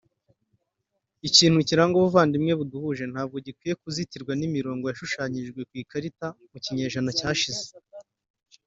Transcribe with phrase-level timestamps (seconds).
[1.29, 7.65] Ikintu kiranga ubuvandimwe buduhuje ntabwo gikwiye kuzitirwa n’imirongo yashushanyijwe ku ikarita mu kinyejana cyashize